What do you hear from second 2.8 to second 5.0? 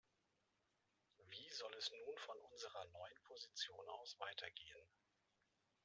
neuen Position aus weitergehen?